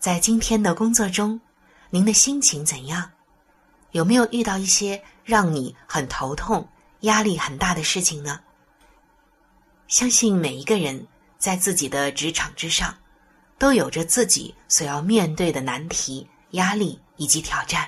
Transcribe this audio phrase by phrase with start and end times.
[0.00, 1.38] 在今天的工作中，
[1.90, 3.10] 您的心情怎样？
[3.90, 6.66] 有没有遇到一些让你很头痛、
[7.00, 8.40] 压力很大的事情呢？
[9.88, 12.96] 相信每一个人在自己的职场之上，
[13.58, 17.86] 都有着自己所要面对的难题、压力以及挑战。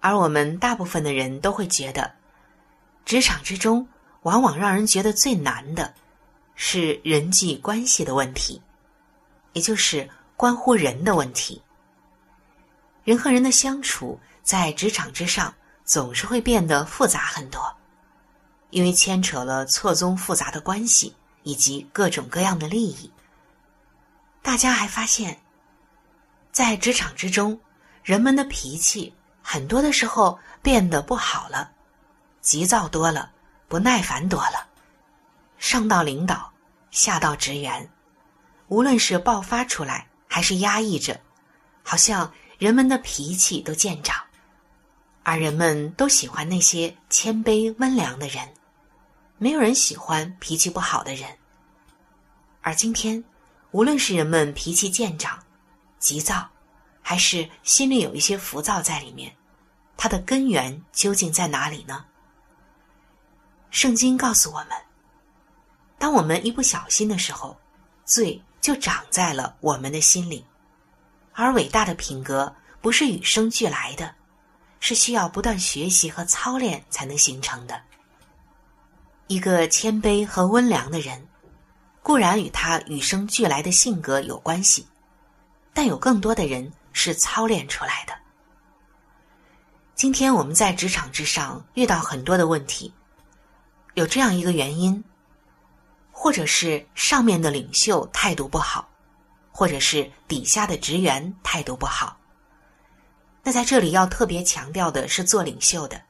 [0.00, 2.14] 而我们大部分的人都会觉得，
[3.06, 3.88] 职场之中
[4.20, 5.94] 往往让人觉得最难的，
[6.56, 8.60] 是人际关系的问题，
[9.54, 10.06] 也就是。
[10.36, 11.62] 关乎人的问题，
[13.04, 17.74] 人和人的相处在职场之上总是会变得复杂很多，
[18.68, 23.10] 因为牵扯了错综复杂的关系以及各种各样的利益。
[24.42, 25.40] 大家还发现，
[26.52, 27.58] 在职场之中，
[28.02, 31.72] 人们的脾气很多的时候变得不好了，
[32.42, 33.30] 急躁多了，
[33.68, 34.68] 不耐烦多了，
[35.56, 36.52] 上到领导，
[36.90, 37.88] 下到职员，
[38.68, 40.06] 无论是爆发出来。
[40.36, 41.18] 还是压抑着，
[41.82, 44.22] 好像人们的脾气都见长，
[45.22, 48.46] 而人们都喜欢那些谦卑温良的人，
[49.38, 51.26] 没有人喜欢脾气不好的人。
[52.60, 53.24] 而今天，
[53.70, 55.42] 无论是人们脾气见长、
[55.98, 56.46] 急躁，
[57.00, 59.34] 还是心里有一些浮躁在里面，
[59.96, 62.04] 它的根源究竟在哪里呢？
[63.70, 64.68] 圣经告诉我们，
[65.96, 67.58] 当我们一不小心的时候，
[68.04, 68.38] 罪。
[68.60, 70.44] 就长在了我们的心里，
[71.32, 74.14] 而伟大的品格不是与生俱来的，
[74.80, 77.80] 是需要不断学习和操练才能形成的。
[79.28, 81.26] 一个谦卑和温良的人，
[82.02, 84.86] 固然与他与生俱来的性格有关系，
[85.74, 88.14] 但有更多的人是操练出来的。
[89.94, 92.92] 今天我们在职场之上遇到很多的问题，
[93.94, 95.02] 有这样一个原因。
[96.26, 98.90] 或者是上面的领袖态度不好，
[99.52, 102.18] 或者是底下的职员态度不好。
[103.44, 106.02] 那在这里要特别强调的是做领袖的，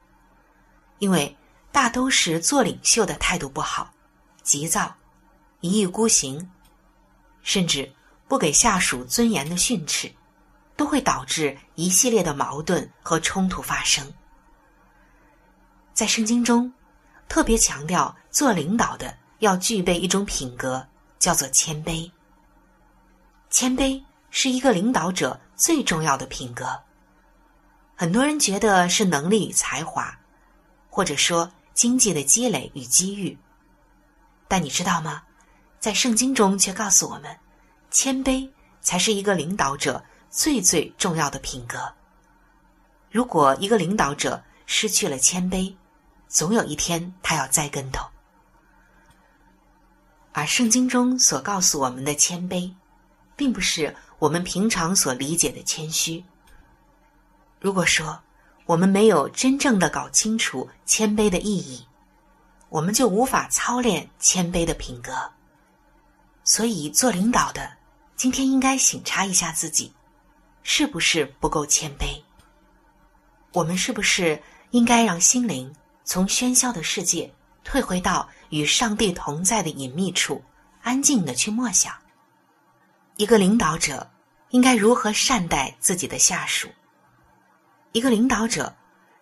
[1.01, 1.37] 因为
[1.71, 3.93] 大都是做领袖的态度不好，
[4.43, 4.91] 急躁，
[5.61, 6.51] 一意孤行，
[7.43, 7.93] 甚至
[8.27, 10.11] 不给下属尊严的训斥，
[10.77, 14.11] 都会导致一系列的矛盾和冲突发生。
[15.93, 16.73] 在圣经中，
[17.29, 19.15] 特别强调做领导的。
[19.39, 20.87] 要具备一种品格，
[21.19, 22.11] 叫做谦卑。
[23.51, 26.83] 谦卑是一个领导者最重要的品格。
[27.95, 30.19] 很多人觉得是能力与才华，
[30.91, 33.39] 或者说经济的积累与机遇。
[34.49, 35.23] 但你知道吗？
[35.79, 37.39] 在圣经中却告诉我们，
[37.91, 38.51] 谦卑
[38.81, 41.95] 才是一个领导者最最重要的品格。
[43.11, 45.75] 如果一个领导者失去了谦卑，
[46.29, 48.07] 总有一天他要栽跟头。
[50.37, 52.71] 而圣经中所告诉我们的谦卑，
[53.37, 56.23] 并不是我们平常所理解的谦虚。
[57.59, 58.21] 如果说
[58.67, 61.87] 我们没有真正的搞清楚谦卑的意义，
[62.69, 65.11] 我们就无法操练谦卑的品格。
[66.45, 67.73] 所以，做领导的
[68.15, 69.91] 今天应该省察一下自己，
[70.63, 72.23] 是不是不够谦卑？
[73.55, 74.43] 我们是不是
[74.73, 75.75] 应该让心灵
[76.05, 77.33] 从喧嚣的世界
[77.67, 78.29] 退回到？
[78.51, 80.41] 与上帝同在的隐秘处，
[80.81, 81.93] 安静的去默想。
[83.17, 84.09] 一个领导者
[84.51, 86.69] 应该如何善待自己的下属？
[87.91, 88.73] 一个领导者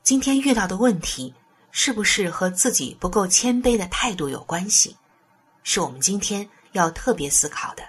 [0.03, 1.33] 今天遇到的问题，
[1.71, 4.95] 是不是和自己不够谦卑的态度有关系？
[5.63, 7.83] 是我们今天要特别思考的。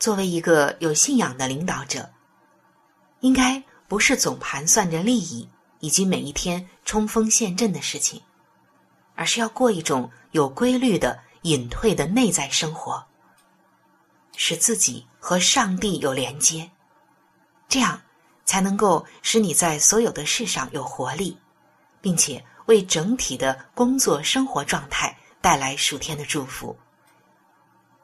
[0.00, 2.10] 作为一个有信仰的领导者，
[3.20, 5.48] 应该不是总盘算着利益
[5.78, 8.20] 以及每一天冲锋陷阵的事情，
[9.20, 13.04] 而是要过一种有规律的隐退的内在生活。
[14.34, 16.70] 使自己和上帝有连接，
[17.68, 18.00] 这样
[18.46, 21.36] 才能够使你在所有的事上有活力，
[22.00, 26.74] 并且为整体的工作生活状态带来数天的祝福，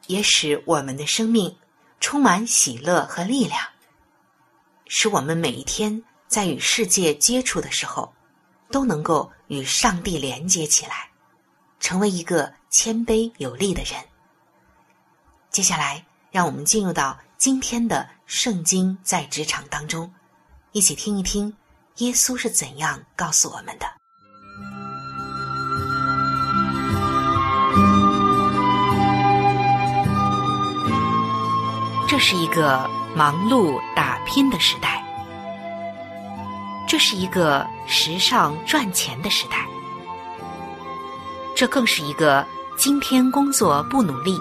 [0.09, 1.57] 也使我们的生命
[1.99, 3.67] 充满喜乐和力量，
[4.87, 8.12] 使我们每一天在与世界接触的时候，
[8.71, 11.06] 都能够与上帝连接起来，
[11.87, 13.93] 成为一个谦卑有力的人。
[15.50, 16.05] 接下来。
[16.33, 20.12] 让我们进入到今天的圣经在职场当中，
[20.73, 21.56] 一起听一听
[21.99, 23.87] 耶稣是怎样告诉我们的。
[32.06, 35.03] 这是一个忙碌打拼的时代，
[36.87, 39.67] 这是一个时尚赚钱的时代，
[41.56, 44.38] 这更是一个今天工作不努力。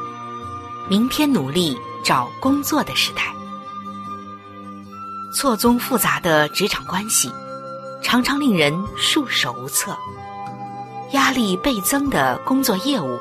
[0.89, 3.33] 明天努力找工作的时代，
[5.33, 7.31] 错综复杂的职场关系，
[8.03, 9.93] 常常令人束手无策；
[11.13, 13.17] 压力倍增的工作业务，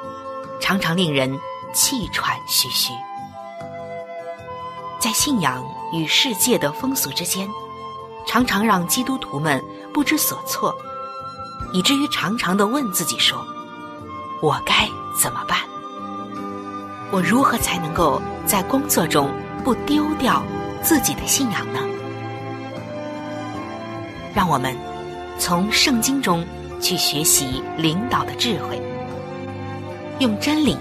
[0.61, 1.39] 常常令人
[1.73, 2.93] 气喘吁吁。
[4.99, 7.49] 在信仰与世界的风俗之间，
[8.27, 10.75] 常常让基督徒们不知所措，
[11.73, 13.47] 以至于常常的问自己说
[14.41, 14.89] ：“我该
[15.21, 15.59] 怎么办？”
[17.13, 19.31] 我如何才能够在工作中
[19.63, 20.43] 不丢掉
[20.83, 21.79] 自己的信仰呢？
[24.35, 24.77] 让我们
[25.39, 26.45] 从圣经中
[26.81, 28.83] 去学习领导的智慧，
[30.19, 30.77] 用真理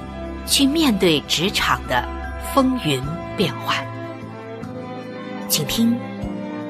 [0.48, 2.04] 去面对职场的
[2.54, 3.00] 风云
[3.38, 3.78] 变幻。
[5.48, 5.96] 请听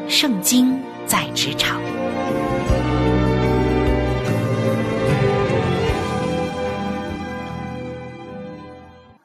[0.10, 0.78] 《圣经
[1.08, 1.80] 在职场》。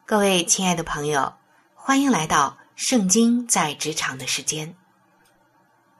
[0.08, 1.34] 各位亲爱的朋友，
[1.74, 4.74] 欢迎来到《圣经在职场》的时间。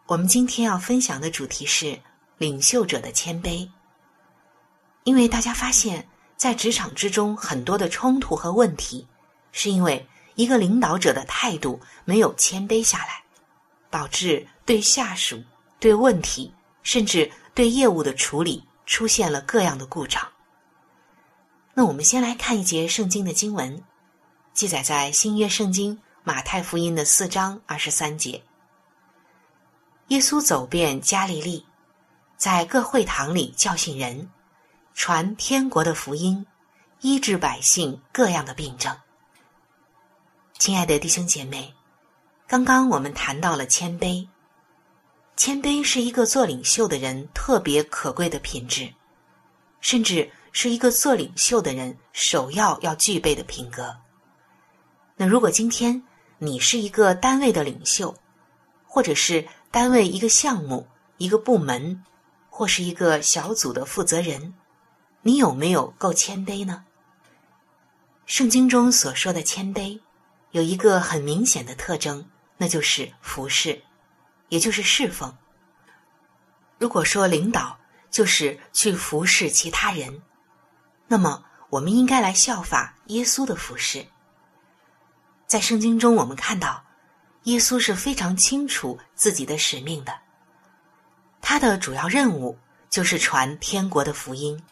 [0.06, 2.00] 我们今天要分享的主题是
[2.38, 3.68] 领袖者的谦卑。
[5.04, 6.08] 因为大家发现，
[6.38, 9.06] 在职场之中很多的冲突和问题，
[9.52, 13.22] 是因为一个领导者的态度没有谦卑下来，
[13.90, 15.38] 导致对下属、
[15.78, 16.50] 对问题，
[16.82, 20.26] 甚至对业务的处理出现了各样的故障。
[21.74, 23.84] 那我们先来看一节圣经的经文。
[24.58, 28.42] 记载在新约圣经马太福音的四章二十三节。
[30.08, 31.64] 耶稣走遍加利利，
[32.36, 34.28] 在各会堂里教训人，
[34.94, 36.44] 传天国的福音，
[37.02, 38.92] 医治百姓各样的病症。
[40.58, 41.72] 亲爱的弟兄姐妹，
[42.48, 44.26] 刚刚我们谈到了谦卑，
[45.36, 48.92] 谦卑是一个做领袖的人特别可贵的品质，
[49.80, 53.96] 甚至是一个做领袖的人首要要具备的品格。
[55.20, 56.00] 那如果今天
[56.38, 58.16] 你是一个单位的领袖，
[58.86, 62.04] 或者是单位一个项目、一个部门，
[62.48, 64.54] 或是一个小组的负责人，
[65.22, 66.84] 你有没有够谦卑呢？
[68.26, 70.00] 圣经中所说的谦卑，
[70.52, 72.24] 有一个很明显的特征，
[72.56, 73.82] 那就是服侍，
[74.50, 75.36] 也就是侍奉。
[76.78, 77.76] 如果说领导
[78.08, 80.22] 就是去服侍其他人，
[81.08, 84.06] 那么我们应该来效法耶稣的服侍。
[85.48, 86.84] 在圣经中，我们看到，
[87.44, 90.12] 耶稣是非常清楚自己的使命的。
[91.40, 92.58] 他的主要任务
[92.90, 94.62] 就是传天国的福音，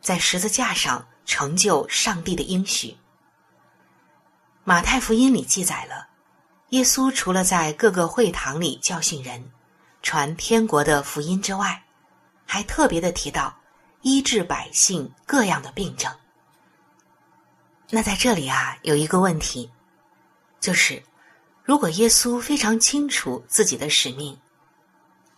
[0.00, 2.96] 在十字架上成就上帝的应许。
[4.62, 6.06] 马太福音里记载了，
[6.68, 9.50] 耶稣除了在各个会堂里教训人、
[10.02, 11.82] 传天国的福音之外，
[12.46, 13.52] 还特别的提到
[14.02, 16.14] 医治百姓各样的病症。
[17.90, 19.70] 那在这里啊，有一个问题，
[20.58, 21.02] 就是
[21.62, 24.38] 如果耶稣非常清楚自己的使命，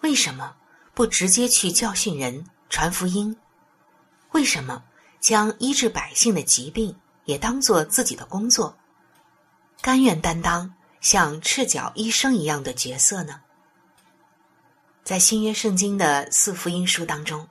[0.01, 0.57] 为什么
[0.95, 3.37] 不直接去教训人、传福音？
[4.31, 4.83] 为什么
[5.21, 8.77] 将医治百姓的疾病也当做自己的工作，
[9.81, 13.41] 甘愿担当像赤脚医生一样的角色呢？
[15.03, 17.49] 在新约圣经的四福音书当中，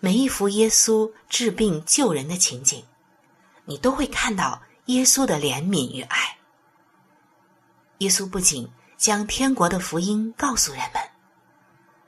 [0.00, 2.84] 每一幅耶稣治病救人的情景。
[3.64, 6.36] 你都会看到耶稣的怜悯与爱。
[7.98, 11.02] 耶稣不仅将天国的福音告诉人们，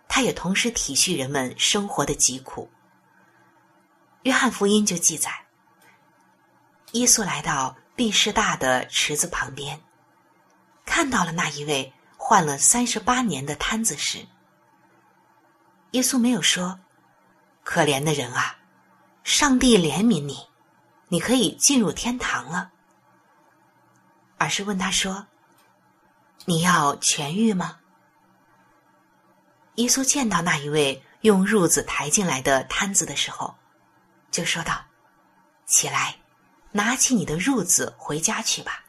[0.08, 2.70] 他也同时体恤人们生活的疾苦。
[4.22, 5.30] 约翰福音就记载，
[6.92, 9.80] 耶稣来到毕士大的池子旁边，
[10.84, 14.26] 看到了那一位患了三十八年的瘫子时，
[15.92, 16.80] 耶稣没有说
[17.62, 18.58] ：“可怜的人啊，
[19.22, 20.46] 上帝怜悯你，
[21.08, 22.72] 你可以进入天堂了。”
[24.38, 25.26] 而是问他说
[26.44, 27.78] ：“你要痊愈吗？”
[29.76, 33.54] 耶稣见到那一位用褥子抬进来的瘫子的时候。
[34.30, 34.84] 就说道
[35.64, 36.16] ：“起来，
[36.72, 38.84] 拿起你的褥子回家去吧。”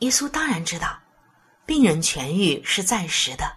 [0.00, 1.00] 耶稣当然知道，
[1.66, 3.56] 病人痊愈是暂时的，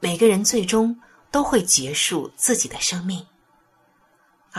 [0.00, 0.98] 每个人最终
[1.30, 3.26] 都会结束自己的生命，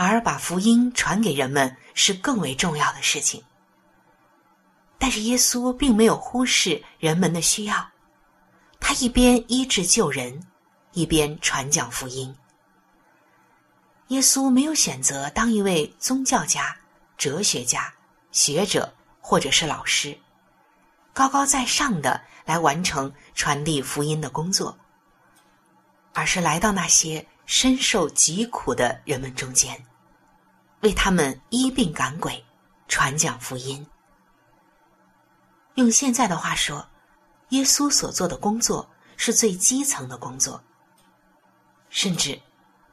[0.04, 3.42] 而把福音传给人们是更为重要的事情。
[4.98, 7.90] 但是耶稣并没有忽视人们的需要，
[8.78, 10.46] 他一边医治救人，
[10.92, 12.34] 一边传讲福音。
[14.08, 16.76] 耶稣没有选择当一位宗教家、
[17.16, 17.92] 哲学家、
[18.30, 20.16] 学者或者是老师，
[21.12, 24.78] 高高在上的来完成传递福音的工作，
[26.12, 29.82] 而是来到那些深受疾苦的人们中间，
[30.82, 32.44] 为他们医病赶鬼、
[32.88, 33.86] 传讲福音。
[35.76, 36.86] 用现在的话说，
[37.50, 40.62] 耶稣所做的工作是最基层的工作，
[41.88, 42.38] 甚至。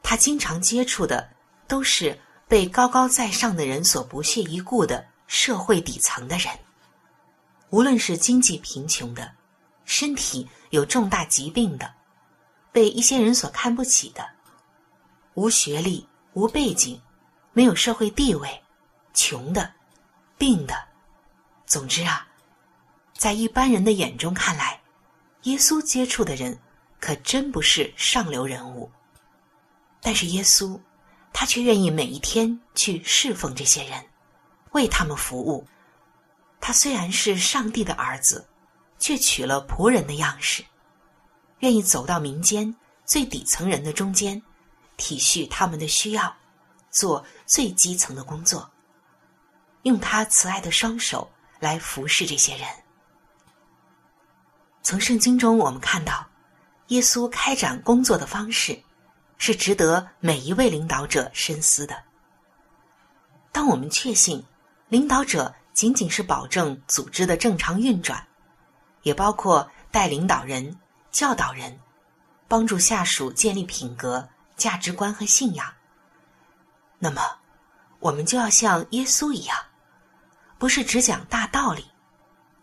[0.06, 1.26] 他经常接触的
[1.66, 6.52] 都是被高高在上的人所不屑一顾的社会底层的人，
[7.70, 9.32] 无论是经济贫穷的、
[9.86, 11.90] 身体有重大疾病的、
[12.70, 14.28] 被一些人所看不起的、
[15.34, 17.00] 无学历、无背景、
[17.52, 18.62] 没有社会地位、
[19.12, 19.72] 穷的、
[20.38, 20.74] 病的，
[21.66, 22.26] 总之啊，
[23.16, 24.80] 在一般人的眼中看来，
[25.42, 26.58] 耶稣接触的人
[27.00, 28.90] 可真不是上流人物。
[30.00, 30.78] 但是耶稣，
[31.32, 34.04] 他却愿意每一天去侍奉这些人，
[34.72, 35.66] 为他们服务。
[36.60, 38.46] 他虽然是上帝的儿子，
[38.98, 40.64] 却取了仆人的样式，
[41.58, 42.74] 愿意走到民间
[43.04, 44.40] 最底层人的中间，
[44.96, 46.34] 体恤他们的需要，
[46.90, 48.70] 做最基层的工作，
[49.82, 52.68] 用他慈爱的双手来服侍这些人。
[54.82, 56.26] 从圣经中我们看到，
[56.88, 58.78] 耶稣开展工作的方式。
[59.36, 62.02] 是值得每一位领导者深思的。
[63.52, 64.42] 当我们确信，
[64.88, 68.26] 领导者仅仅是保证组织的正常运转，
[69.02, 70.74] 也包括带领导人、
[71.10, 71.78] 教导人，
[72.48, 75.72] 帮助下属建立品格、价值观和信仰，
[76.98, 77.20] 那么，
[77.98, 79.58] 我们就要像耶稣一样，
[80.58, 81.84] 不是只讲大道理，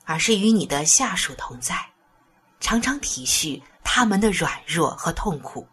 [0.05, 1.86] 而是与你的下属同在，
[2.60, 5.67] 常常体恤他们的软弱和痛苦。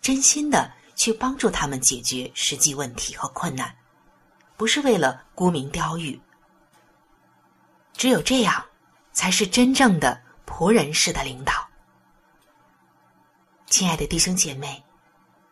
[0.00, 3.74] 真心的去帮助他们解决实际问题和困难，
[4.56, 6.20] 不是为了沽名钓誉。
[7.94, 8.64] 只有这样，
[9.12, 11.68] 才是真正的仆人式的领导。
[13.66, 14.82] 亲爱的弟兄姐妹，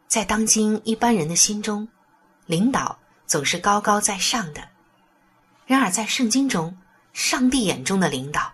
[0.07, 1.87] 在当今一般人的心中，
[2.47, 4.63] 领导总是高高在上的；
[5.67, 6.77] 然而在圣经中，
[7.13, 8.53] 上帝眼中的领导，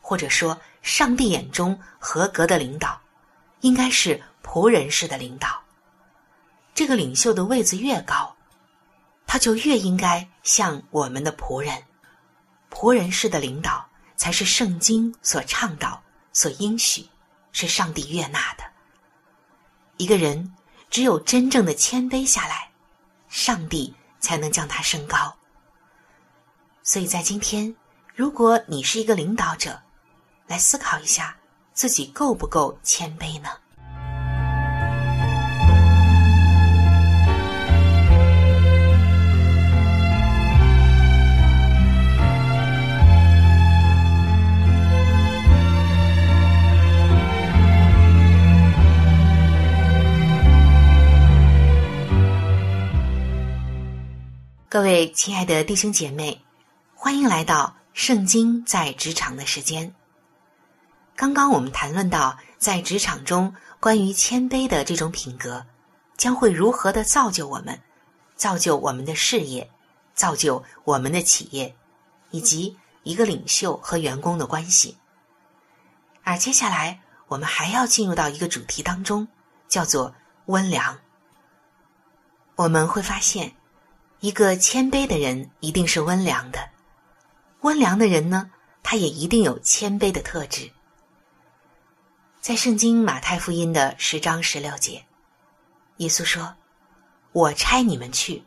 [0.00, 3.00] 或者说上帝眼中合格的领导，
[3.60, 4.22] 应该是。
[4.46, 5.60] 仆人式的领导，
[6.74, 8.36] 这个领袖的位子越高，
[9.26, 11.82] 他就越应该像我们的仆人。
[12.70, 13.84] 仆人式的领导
[14.16, 16.00] 才是圣经所倡导、
[16.32, 17.08] 所应许，
[17.52, 18.62] 是上帝悦纳的。
[19.96, 20.54] 一个人
[20.94, 22.70] 只有真正的谦卑下来，
[23.28, 25.34] 上帝才能将他升高。
[26.84, 27.74] 所以在今天，
[28.14, 29.82] 如果你是一个领导者，
[30.46, 31.36] 来思考一下
[31.72, 33.48] 自己够不够谦卑呢？
[54.74, 56.44] 各位亲爱的弟兄姐妹，
[56.96, 59.94] 欢迎来到《圣经在职场》的时间。
[61.14, 65.64] 刚刚我们谈论到，在职场中关于谦卑的这种品格，
[66.16, 67.80] 将会如何的造就我们，
[68.34, 69.70] 造就我们的事业，
[70.12, 71.72] 造就我们的企业，
[72.32, 74.98] 以及一个领袖和员工的关系。
[76.24, 79.28] 而接下来，我们还要进入到一个主题当中，
[79.68, 80.12] 叫做
[80.46, 80.98] 温良。
[82.56, 83.54] 我们会发现。
[84.24, 86.70] 一个谦卑的人一定是温良的，
[87.60, 88.50] 温良的人呢，
[88.82, 90.70] 他也一定有谦卑的特质。
[92.40, 95.04] 在圣经马太福音的十章十六节，
[95.98, 96.54] 耶稣说
[97.32, 98.42] ：“我差你们去，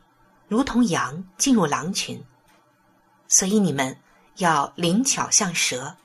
[0.47, 2.25] 如同羊进入狼群，
[3.27, 3.95] 所以你们
[4.37, 5.95] 要灵巧像蛇，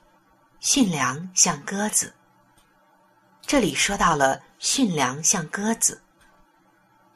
[0.60, 2.12] 驯良像鸽子。”
[3.40, 6.02] 这里说到了驯良像鸽子，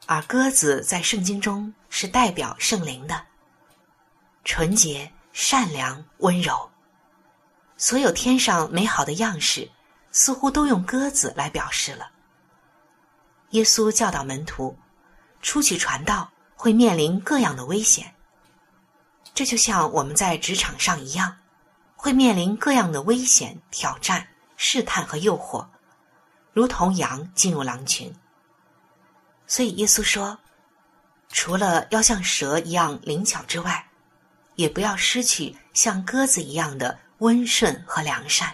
[0.07, 3.23] 而鸽子在圣经中是代表圣灵的，
[4.43, 6.67] 纯洁、善良、温柔，
[7.77, 9.69] 所有天上美好的样式。
[10.09, 12.09] 似乎都用鸽子来表示了。
[13.51, 14.75] 耶稣教导门徒，
[15.43, 18.11] 出去传道会面临各样的危险。
[19.35, 21.37] 这就像我们在职场上一样，
[21.95, 25.67] 会面临各样的危险、挑战、试探和诱惑，
[26.51, 28.11] 如同羊进入狼群。
[29.47, 30.37] 所以耶稣说，
[31.29, 33.89] 除了要像蛇一样灵巧之外，
[34.55, 38.53] 也不要失去像鸽子一样的温顺和良善。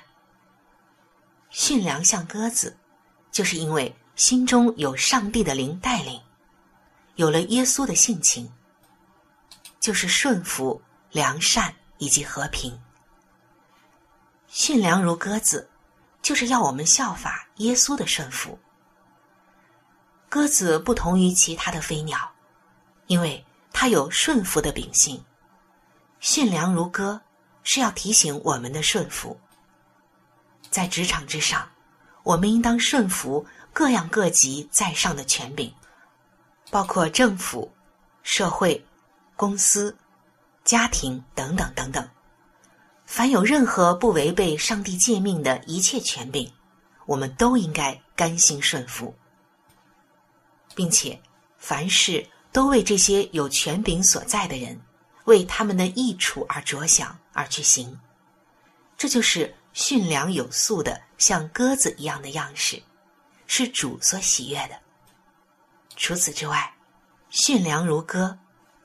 [1.50, 2.78] 驯良像鸽子，
[3.32, 6.22] 就是因为心中有上帝的灵带领，
[7.16, 8.52] 有了耶稣的性情，
[9.80, 10.82] 就是顺服、
[11.12, 12.80] 良善以及和平。
[14.48, 15.70] 驯良如鸽子，
[16.22, 18.60] 就是要我们效法耶稣的顺服。
[20.34, 22.18] 鸽子不同于其他的飞鸟，
[23.06, 25.24] 因为它有顺服的秉性。
[26.22, 27.22] 驯良如鸽，
[27.62, 29.40] 是要提醒我们的顺服。
[30.72, 31.70] 在职场之上，
[32.24, 35.72] 我们应当顺服各样各级在上的权柄，
[36.72, 37.72] 包括政府、
[38.24, 38.84] 社会、
[39.36, 39.96] 公司、
[40.64, 42.10] 家庭等等等等。
[43.06, 46.52] 凡有任何不违背上帝诫命的一切权柄，
[47.06, 49.14] 我们都应该甘心顺服，
[50.76, 51.20] 并且
[51.58, 54.80] 凡事都为这些有权柄所在的人，
[55.26, 58.00] 为他们的益处而着想而去行。
[58.98, 59.54] 这就是。
[59.76, 62.80] 驯良有素的，像鸽子一样的样式，
[63.48, 64.80] 是主所喜悦的。
[65.96, 66.72] 除此之外，
[67.32, 68.38] 驯良如鸽，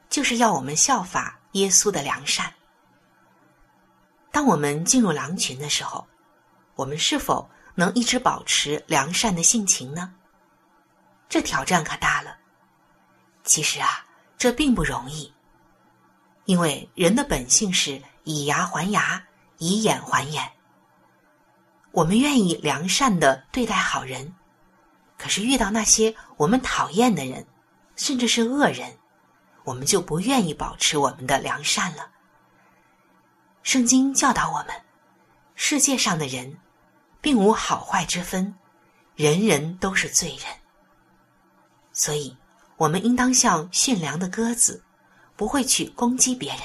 [0.08, 2.50] 就是要我们效法耶稣的良善。
[4.32, 6.06] 当我们进入狼群的时候，
[6.74, 10.14] 我们是否能一直保持良善的性情呢？
[11.28, 12.38] 这挑战可大了。
[13.44, 14.04] 其实啊，
[14.36, 15.32] 这并不容易，
[16.44, 19.22] 因为人的本性是以牙还牙，
[19.58, 20.52] 以眼还眼。
[21.92, 24.34] 我们愿意良善的对待好人，
[25.16, 27.46] 可是遇到那些我们讨厌的人，
[27.96, 28.98] 甚至是恶人，
[29.64, 32.10] 我们就不愿意保持我们的良善了。
[33.62, 34.68] 圣经教导我们，
[35.54, 36.58] 世界上的人，
[37.20, 38.54] 并无好坏之分，
[39.16, 40.57] 人人都是罪人。
[41.98, 42.34] 所以，
[42.76, 44.80] 我们应当像驯良的鸽子，
[45.34, 46.60] 不会去攻击别人。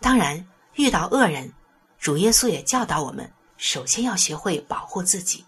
[0.00, 1.52] 当然，遇到恶人，
[1.98, 3.30] 主耶稣也教导我们。
[3.58, 5.44] 首先要学会保护自己。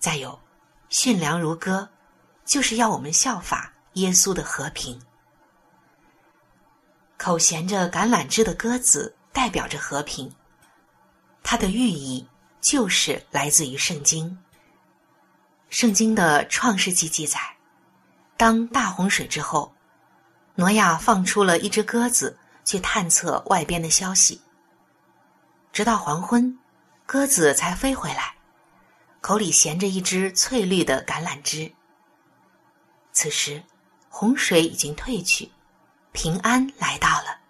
[0.00, 0.36] 再有，
[0.88, 1.88] 驯良如歌，
[2.44, 5.00] 就是要我们效法耶稣的和平。
[7.16, 10.28] 口衔着橄榄枝的鸽子代表着和平，
[11.44, 12.26] 它的寓意
[12.60, 14.36] 就是来自于圣经。
[15.72, 17.40] 圣经的创世纪记载，
[18.36, 19.74] 当大洪水之后，
[20.54, 24.38] 挪亚放出了一只鸽子去探测外边的消息。
[25.72, 26.58] 直到黄昏，
[27.06, 28.34] 鸽子才飞回来，
[29.22, 31.72] 口里衔着一只翠绿的橄榄枝。
[33.12, 33.62] 此时，
[34.10, 35.50] 洪水已经退去，
[36.12, 37.40] 平安来到了。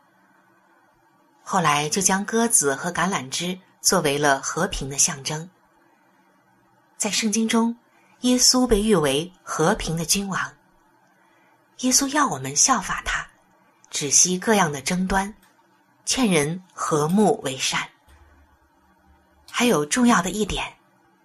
[1.43, 5.51] 后来就将鸽子和橄榄枝作为了和平的象征。
[6.97, 7.77] 在圣经中，
[8.23, 10.41] 耶稣被誉为和平的君王。
[11.81, 13.27] 耶稣要我们效法他，
[13.91, 15.35] 止息各样的争端，
[16.05, 17.89] 劝人和睦为善。
[19.51, 20.73] 还有重要的一点，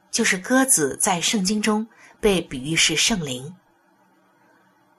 [0.09, 1.87] 就是鸽子在圣经中
[2.19, 3.55] 被比喻是圣灵。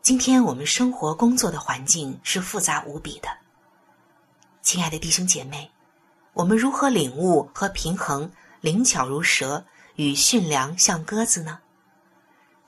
[0.01, 3.29] 今天我们生活工作的环境是复杂无比的，
[4.63, 5.69] 亲爱的弟兄姐妹，
[6.33, 8.31] 我们如何领悟和平衡
[8.61, 9.65] 灵巧如蛇
[9.97, 11.59] 与驯良像鸽子呢？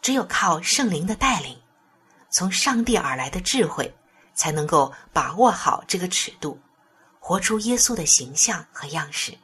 [0.03, 1.61] 只有靠圣灵的带领，
[2.31, 3.95] 从上帝而来的智慧，
[4.35, 6.59] 才能够把握好这个尺度，
[7.19, 9.37] 活出耶稣的形象和样式。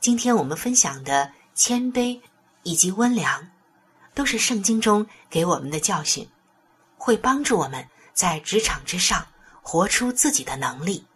[0.00, 2.20] 今天我们分享的谦卑
[2.62, 3.50] 以及温良，
[4.12, 6.28] 都是圣经中给我们的教训，
[6.98, 9.26] 会帮助我们在职场之上
[9.62, 11.06] 活出自己的能力，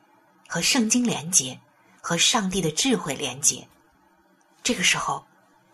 [0.49, 1.61] 和圣经连结，
[2.01, 3.68] 和上帝的智慧连结。
[4.62, 5.27] 这个时候，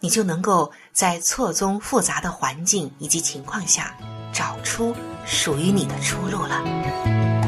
[0.04, 3.96] 你就能够在错综复杂的环境以及情况下，
[4.34, 7.43] 找出属于你的出路了。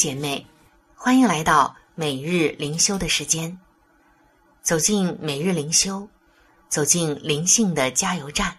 [0.00, 0.46] 姐妹，
[0.94, 3.60] 欢迎来到每日灵修的时间。
[4.62, 6.08] 走进每日灵修，
[6.70, 8.56] 走进灵性的加油站，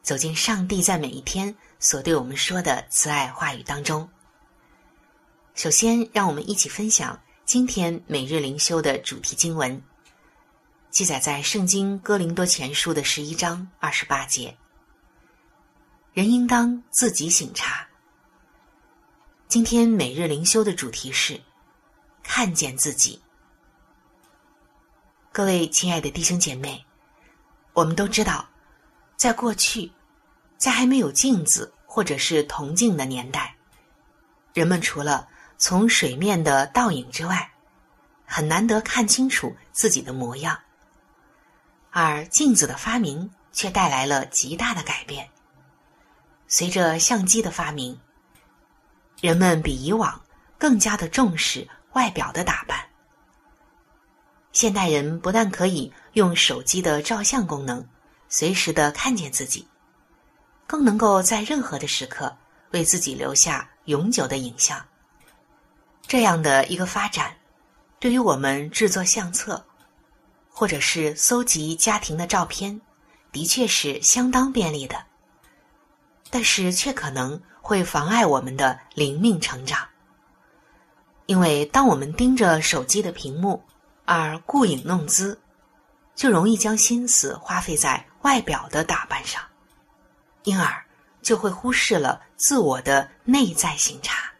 [0.00, 4.08] 走进上帝在每一天所对我们说的慈爱话语当中。
[5.54, 9.78] 首先，让我们一起分享今天每日灵修的主题经文，
[10.88, 14.56] 记载在《圣经哥林多前书》的十一章二十八节。
[16.14, 17.86] 人应当自己省察。
[19.52, 21.38] 今天每日灵修的主题是
[22.22, 23.20] 看见自己。
[25.30, 26.82] 各位亲爱的弟兄姐妹，
[27.74, 28.48] 我们都知道，
[29.14, 29.92] 在过去，
[30.56, 33.54] 在还没有镜子或者是铜镜的年代，
[34.54, 37.52] 人们除了从水面的倒影之外，
[38.24, 40.58] 很难得看清楚自己的模样。
[41.90, 45.28] 而镜子的发明却带来了极大的改变。
[46.48, 48.00] 随着相机的发明，
[49.22, 50.20] 人们比以往
[50.58, 52.84] 更加的重视外表的打扮。
[54.50, 57.86] 现代人不但可以用手机的照相功能
[58.28, 59.64] 随时的看见自己，
[60.66, 62.36] 更能够在任何的时刻
[62.72, 64.84] 为自己留下永久的影像。
[66.04, 67.36] 这样的一个发展，
[68.00, 69.64] 对于我们制作相册，
[70.48, 72.80] 或者是搜集家庭的照片，
[73.30, 74.96] 的确是相当便利的。
[76.28, 79.88] 但是却可能会妨碍我们的灵命成长，
[81.24, 83.64] 因为当我们盯着手机的屏幕。
[84.04, 85.40] 而顾影弄姿，
[86.16, 89.40] 就容易将心思花费在外表的打扮上，
[90.42, 90.84] 因而
[91.22, 94.32] 就会忽视了自我的内在省察。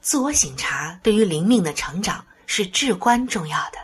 [0.00, 3.78] 自我省察对于灵命的成长是至关重要的。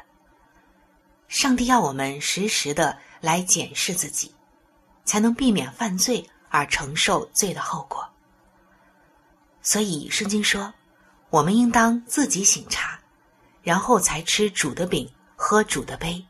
[1.28, 4.34] 上帝要我们时时的来检视自己，
[5.04, 8.08] 才能避免犯罪而承受罪的后果。
[9.60, 10.72] 所以圣经说，
[11.30, 12.96] 我们应当自己省察。
[13.64, 16.20] 然后才吃主的饼，喝主的杯。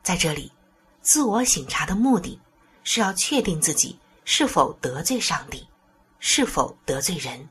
[0.00, 0.52] 在这里，
[1.00, 2.40] 自我省察的目的
[2.84, 5.66] 是要确定自己是否得罪上帝，
[6.20, 7.48] 是否得罪人。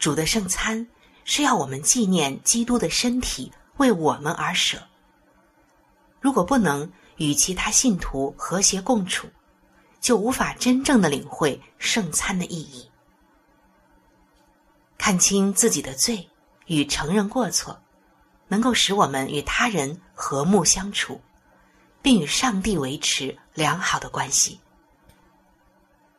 [0.00, 0.84] 主的圣餐
[1.24, 4.82] 是要我们纪念基督的身体为我们而舍。
[6.20, 9.28] 如果不能与其他信徒和谐共处，
[10.04, 12.90] 就无法真正的领会圣餐的意义，
[14.98, 16.28] 看清自己的罪。
[16.66, 17.78] 与承认过错，
[18.48, 21.22] 能够使我们与他人和睦相处，
[22.02, 24.60] 并与上帝维持良好的关系。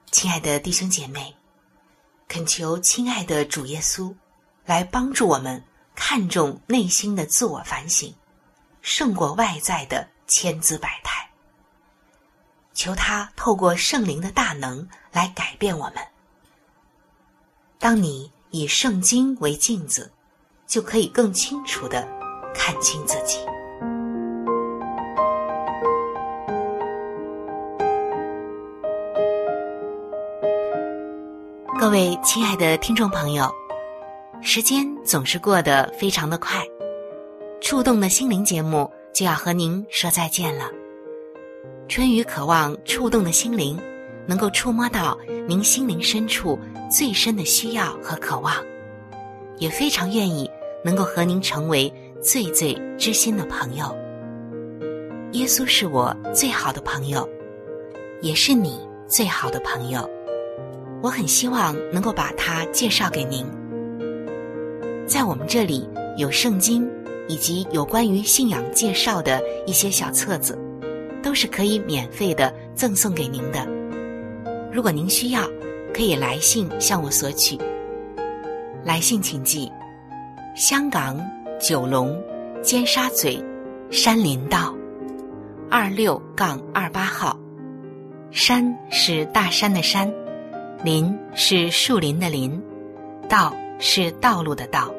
[0.09, 1.35] 亲爱的弟兄姐妹，
[2.27, 4.15] 恳求亲爱的主耶稣
[4.65, 8.11] 来帮助我们看重内心的自我反省，
[8.81, 11.29] 胜过外在的千姿百态。
[12.75, 15.95] 求他透过圣灵的大能来改变我们。
[17.79, 20.11] 当你以圣经为镜子。
[20.67, 22.07] 就可以更清楚的
[22.53, 23.37] 看清自己。
[31.79, 33.47] 各位亲爱的听众朋友，
[34.41, 36.65] 时间总是过得非常的快，
[37.61, 40.84] 触动的心灵节目就要和您说再见了。
[41.87, 43.79] 春雨渴望触动的心灵，
[44.27, 45.17] 能够触摸到
[45.47, 48.53] 您心灵深处最深的需要和渴望，
[49.57, 50.49] 也非常愿意。
[50.83, 53.85] 能够和您成为最最知心的朋友。
[55.31, 57.27] 耶稣是我最好的朋友，
[58.21, 60.07] 也是你最好的朋友。
[61.01, 63.43] 我很希望能够把他介绍给您。
[65.07, 66.87] 在我们这里有圣经
[67.27, 70.55] 以及有关于信仰介绍的一些小册子，
[71.25, 73.67] 都是可以免费的赠送给您的。
[74.71, 75.41] 如果您需要，
[75.91, 77.57] 可以来信向我索取。
[78.83, 79.71] 来信请寄。
[80.53, 81.19] 香港
[81.59, 82.15] 九龙
[82.61, 83.43] 尖沙咀
[83.89, 84.75] 山林道
[85.67, 87.35] 二六杠二八号，
[88.29, 90.13] 山是大山的山，
[90.83, 92.61] 林是树林的林，
[93.27, 94.93] 道是道路的道。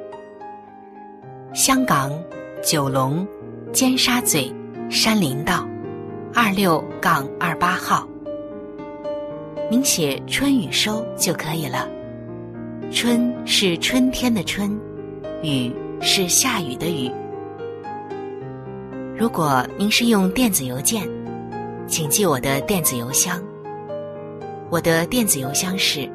[1.54, 2.12] 香港
[2.64, 3.24] 九龙
[3.72, 4.52] 尖沙咀
[4.90, 5.64] 山林道
[6.38, 8.06] 二六杠二八号，
[9.70, 11.88] 您写春雨收就可以了。
[12.92, 14.78] 春是春天的春。
[15.42, 15.72] 雨
[16.02, 17.10] 是下雨的雨。
[19.16, 21.08] 如果您是用电子邮件，
[21.86, 23.42] 请记我的电子邮箱。
[24.68, 26.06] 我的电子邮箱是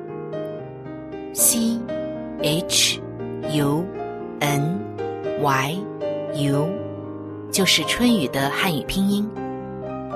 [1.33, 1.79] c
[2.43, 3.01] h
[3.49, 3.83] u
[4.39, 4.79] n
[5.41, 5.79] y
[6.35, 6.69] u，
[7.51, 9.27] 就是春雨的汉语拼音。